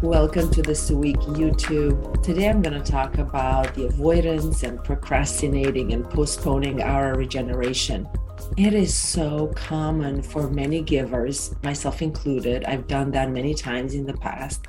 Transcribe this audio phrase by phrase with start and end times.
[0.00, 2.22] Welcome to this week YouTube.
[2.22, 8.08] Today I'm going to talk about the avoidance and procrastinating and postponing our regeneration.
[8.56, 12.64] It is so common for many givers, myself included.
[12.64, 14.68] I've done that many times in the past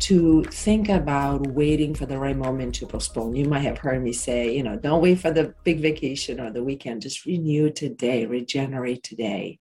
[0.00, 3.34] to think about waiting for the right moment to postpone.
[3.34, 6.50] You might have heard me say, you know, don't wait for the big vacation or
[6.50, 9.58] the weekend, just renew today, regenerate today.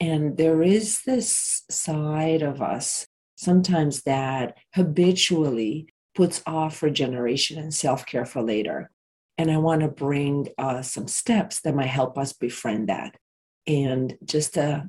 [0.00, 8.06] And there is this side of us sometimes that habitually puts off regeneration and self
[8.06, 8.90] care for later.
[9.38, 13.16] And I want to bring uh, some steps that might help us befriend that.
[13.66, 14.88] And just to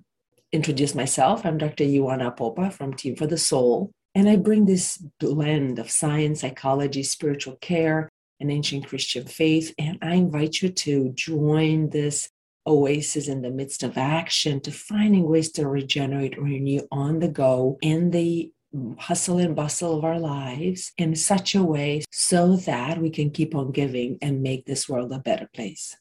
[0.51, 1.83] introduce myself, I'm Dr.
[1.83, 3.91] Ioana Popa from Team for the Soul.
[4.17, 9.75] And I bring this blend of science, psychology, spiritual care, and ancient Christian faith.
[9.77, 12.27] And I invite you to join this
[12.65, 17.77] oasis in the midst of action to finding ways to regenerate, renew on the go
[17.83, 18.51] in the
[18.97, 23.53] hustle and bustle of our lives in such a way so that we can keep
[23.53, 25.95] on giving and make this world a better place.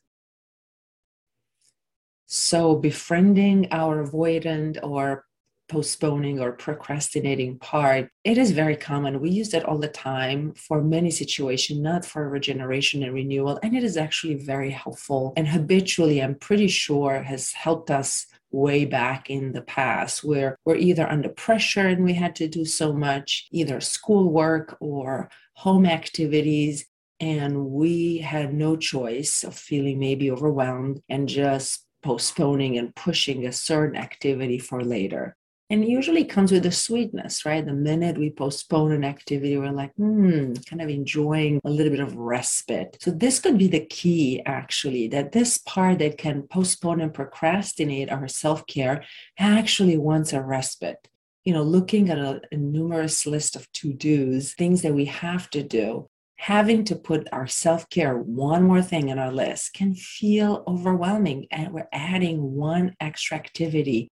[2.24, 5.25] So, befriending our avoidant or
[5.68, 9.20] postponing or procrastinating part, it is very common.
[9.20, 13.58] We use it all the time for many situations, not for regeneration and renewal.
[13.62, 18.84] And it is actually very helpful and habitually, I'm pretty sure, has helped us way
[18.84, 22.92] back in the past where we're either under pressure and we had to do so
[22.92, 26.86] much, either schoolwork or home activities.
[27.18, 33.52] And we had no choice of feeling maybe overwhelmed and just postponing and pushing a
[33.52, 35.36] certain activity for later.
[35.68, 37.64] And it usually comes with a sweetness, right?
[37.64, 42.00] The minute we postpone an activity, we're like, hmm, kind of enjoying a little bit
[42.00, 42.96] of respite.
[43.00, 48.12] So, this could be the key, actually, that this part that can postpone and procrastinate
[48.12, 49.04] our self care
[49.38, 51.08] actually wants a respite.
[51.44, 55.50] You know, looking at a, a numerous list of to dos, things that we have
[55.50, 59.96] to do, having to put our self care, one more thing in our list, can
[59.96, 61.48] feel overwhelming.
[61.50, 64.10] And we're adding one extra activity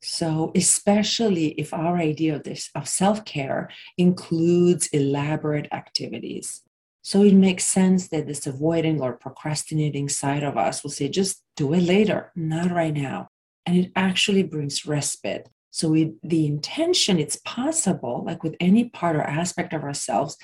[0.00, 6.62] so, especially if our idea of this of self-care includes elaborate activities.
[7.02, 11.42] So it makes sense that this avoiding or procrastinating side of us will say, just
[11.56, 13.28] do it later, not right now.
[13.66, 15.48] And it actually brings respite.
[15.70, 20.36] So we, the intention, it's possible, like with any part or aspect of ourselves,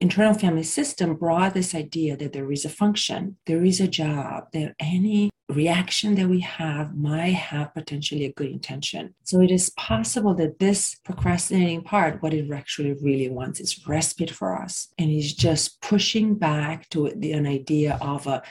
[0.00, 4.44] internal family system brought this idea that there is a function, there is a job,
[4.52, 9.14] that any reaction that we have might have potentially a good intention.
[9.24, 14.30] So it is possible that this procrastinating part, what it actually really wants is respite
[14.30, 14.88] for us.
[14.98, 18.42] And is just pushing back to an idea of a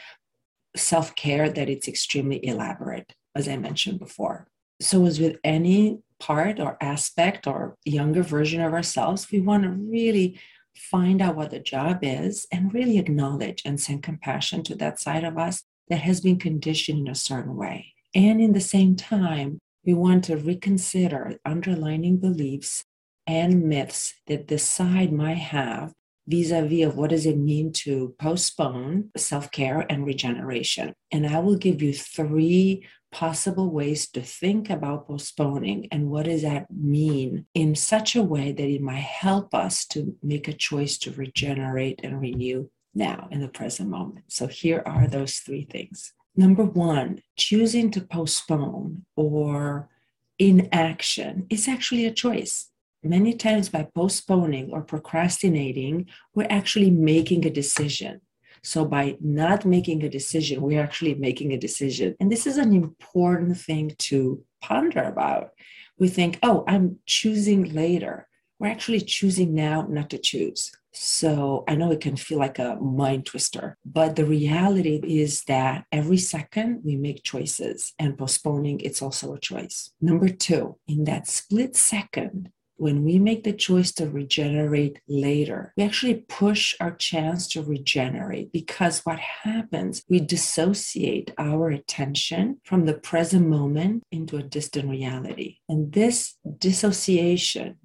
[0.76, 4.48] self care that it's extremely elaborate, as I mentioned before.
[4.82, 9.70] So, as with any part or aspect or younger version of ourselves, we want to
[9.70, 10.40] really
[10.80, 15.24] find out what the job is and really acknowledge and send compassion to that side
[15.24, 17.94] of us that has been conditioned in a certain way.
[18.16, 22.84] And in the same time, we want to reconsider underlining beliefs
[23.28, 25.94] and myths that this side might have
[26.28, 30.94] vis-a-vis of what does it mean to postpone self-care and regeneration.
[31.12, 36.44] And I will give you three possible ways to think about postponing and what does
[36.44, 40.98] that mean in such a way that it might help us to make a choice
[41.00, 44.26] to regenerate and renew now in the present moment.
[44.28, 46.14] So here are those three things.
[46.36, 49.90] Number one, choosing to postpone or
[50.38, 52.70] inaction is actually a choice.
[53.04, 58.22] Many times by postponing or procrastinating, we're actually making a decision.
[58.64, 62.16] So by not making a decision, we're actually making a decision.
[62.20, 65.52] And this is an important thing to ponder about.
[65.98, 68.28] We think, oh, I'm choosing later.
[68.60, 70.72] We're actually choosing now not to choose.
[70.92, 75.86] So I know it can feel like a mind twister, but the reality is that
[75.92, 79.92] every second we make choices and postponing, it's also a choice.
[80.02, 85.84] Number two, in that split second, when we make the choice to regenerate later, we
[85.84, 92.94] actually push our chance to regenerate because what happens, we dissociate our attention from the
[92.94, 95.58] present moment into a distant reality.
[95.68, 97.76] And this dissociation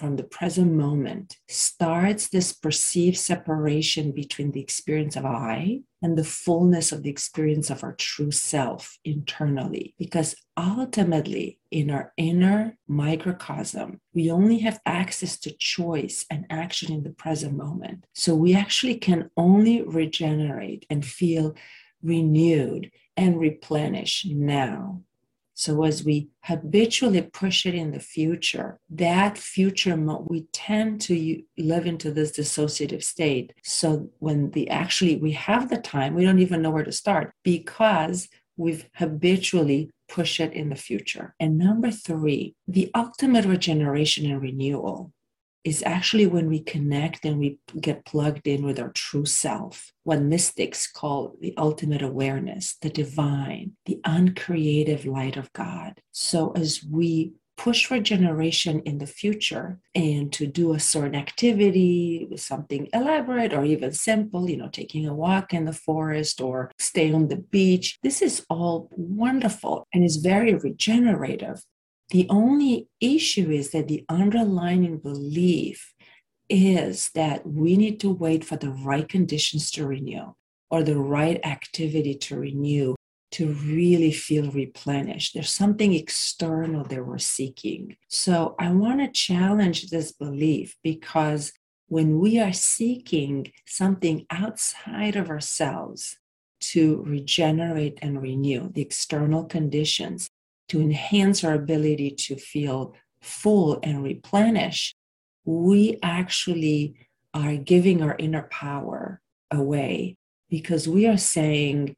[0.00, 6.24] from the present moment starts this perceived separation between the experience of I and the
[6.24, 9.94] fullness of the experience of our true self internally.
[9.98, 17.02] Because ultimately, in our inner microcosm, we only have access to choice and action in
[17.02, 18.06] the present moment.
[18.14, 21.54] So we actually can only regenerate and feel
[22.02, 25.02] renewed, and replenish now.
[25.60, 29.94] So as we habitually push it in the future, that future
[30.30, 33.52] we tend to live into this dissociative state.
[33.62, 37.34] So when the actually we have the time, we don't even know where to start
[37.44, 41.34] because we've habitually push it in the future.
[41.38, 45.12] And number three, the ultimate regeneration and renewal
[45.64, 50.22] is actually when we connect and we get plugged in with our true self, what
[50.22, 56.00] mystics call the ultimate awareness, the divine, the uncreated light of God.
[56.12, 62.26] So as we push for generation in the future and to do a certain activity,
[62.30, 66.70] with something elaborate or even simple, you know, taking a walk in the forest or
[66.78, 67.98] stay on the beach.
[68.02, 71.62] This is all wonderful and is very regenerative.
[72.10, 75.94] The only issue is that the underlying belief
[76.48, 80.34] is that we need to wait for the right conditions to renew
[80.70, 82.96] or the right activity to renew
[83.32, 85.34] to really feel replenished.
[85.34, 87.96] There's something external that we're seeking.
[88.08, 91.52] So I want to challenge this belief because
[91.86, 96.18] when we are seeking something outside of ourselves
[96.60, 100.28] to regenerate and renew the external conditions,
[100.70, 104.94] to enhance our ability to feel full and replenish,
[105.44, 106.94] we actually
[107.34, 109.20] are giving our inner power
[109.50, 110.16] away
[110.48, 111.96] because we are saying,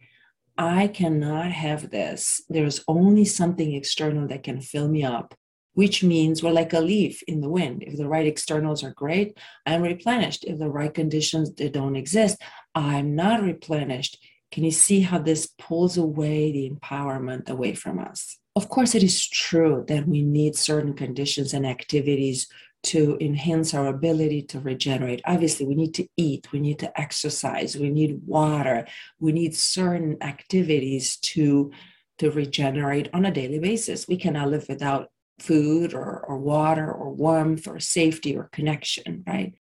[0.56, 2.42] I cannot have this.
[2.48, 5.34] There's only something external that can fill me up,
[5.74, 7.82] which means we're like a leaf in the wind.
[7.82, 10.44] If the right externals are great, I'm replenished.
[10.44, 12.40] If the right conditions they don't exist,
[12.74, 14.19] I'm not replenished.
[14.50, 18.38] Can you see how this pulls away the empowerment away from us?
[18.54, 22.49] Of course, it is true that we need certain conditions and activities
[22.82, 25.22] to enhance our ability to regenerate.
[25.25, 28.87] Obviously, we need to eat, we need to exercise, we need water,
[29.20, 31.70] we need certain activities to,
[32.19, 34.08] to regenerate on a daily basis.
[34.08, 35.08] We cannot live without
[35.38, 39.55] food or, or water or warmth or safety or connection, right?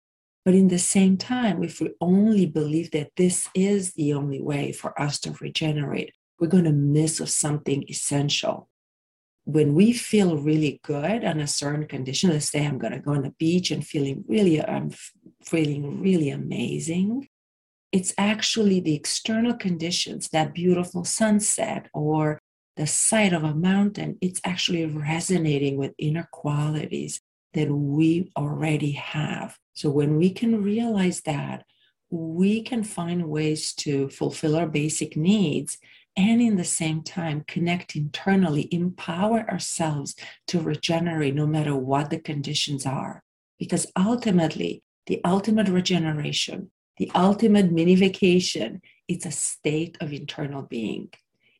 [0.45, 4.71] But in the same time, if we only believe that this is the only way
[4.71, 8.68] for us to regenerate, we're going to miss something essential
[9.51, 13.13] when we feel really good on a certain condition, let's say I'm going to go
[13.13, 14.91] on the beach and feeling really, um, I'm
[15.43, 17.27] feeling really amazing.
[17.91, 22.39] It's actually the external conditions, that beautiful sunset or
[22.77, 27.19] the sight of a mountain, it's actually resonating with inner qualities
[27.55, 29.57] that we already have.
[29.73, 31.65] So when we can realize that,
[32.11, 35.79] we can find ways to fulfill our basic needs
[36.15, 40.15] and in the same time connect internally, empower ourselves
[40.47, 43.23] to regenerate no matter what the conditions are.
[43.57, 51.09] Because ultimately, the ultimate regeneration, the ultimate mini vacation, it's a state of internal being.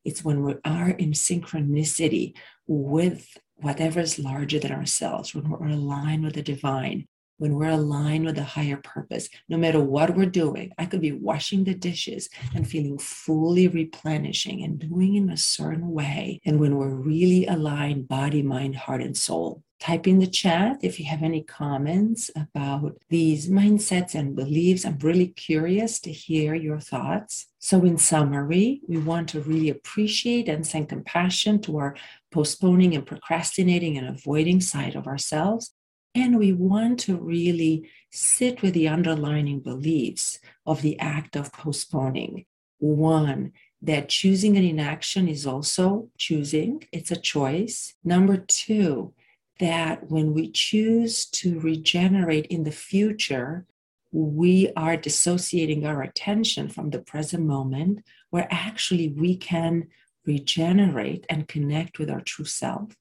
[0.06, 2.36] It's when we are in synchronicity
[2.68, 7.07] with whatever is larger than ourselves, when we're aligned with the divine,
[7.39, 11.13] when we're aligned with a higher purpose, no matter what we're doing, I could be
[11.13, 16.41] washing the dishes and feeling fully replenishing and doing in a certain way.
[16.45, 19.63] And when we're really aligned, body, mind, heart, and soul.
[19.80, 24.83] Type in the chat if you have any comments about these mindsets and beliefs.
[24.83, 27.47] I'm really curious to hear your thoughts.
[27.59, 31.95] So, in summary, we want to really appreciate and send compassion to our
[32.29, 35.74] postponing and procrastinating and avoiding side of ourselves
[36.16, 42.46] and we want to really sit with the underlying beliefs of the act of postponing.
[42.80, 43.51] One,
[43.82, 47.94] that choosing an inaction is also choosing, it's a choice.
[48.04, 49.13] Number two,
[49.60, 53.66] that when we choose to regenerate in the future,
[54.12, 59.88] we are dissociating our attention from the present moment, where actually we can
[60.25, 62.96] regenerate and connect with our true self.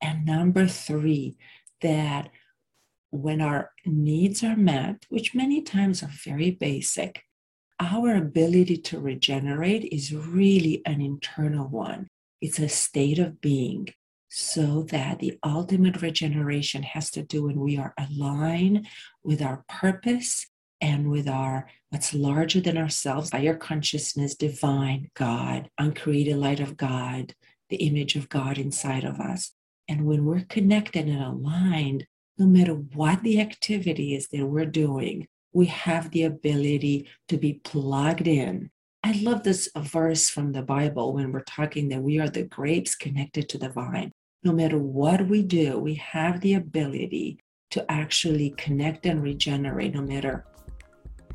[0.00, 1.36] And number three,
[1.80, 2.30] that
[3.12, 7.22] when our needs are met, which many times are very basic,
[7.78, 12.08] our ability to regenerate is really an internal one.
[12.40, 13.88] It's a state of being,
[14.30, 18.86] so that the ultimate regeneration has to do when we are aligned
[19.22, 20.46] with our purpose
[20.80, 27.34] and with our what's larger than ourselves, higher consciousness, divine, God, uncreated light of God,
[27.68, 29.52] the image of God inside of us.
[29.86, 32.06] And when we're connected and aligned
[32.38, 37.54] no matter what the activity is that we're doing, we have the ability to be
[37.64, 38.70] plugged in.
[39.04, 42.94] I love this verse from the Bible when we're talking that we are the grapes
[42.94, 44.12] connected to the vine.
[44.44, 47.38] No matter what we do, we have the ability
[47.72, 50.44] to actually connect and regenerate no matter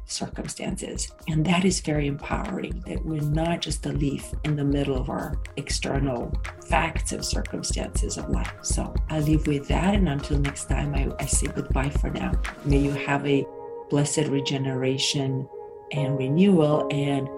[0.07, 1.11] circumstances.
[1.27, 5.09] And that is very empowering that we're not just a leaf in the middle of
[5.09, 6.33] our external
[6.67, 8.53] facts of circumstances of life.
[8.61, 9.93] So I leave with that.
[9.93, 12.31] And until next time, I, I say goodbye for now.
[12.65, 13.45] May you have a
[13.89, 15.47] blessed regeneration
[15.91, 17.29] and renewal and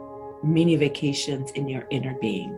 [0.43, 2.55] many vacations in your inner being.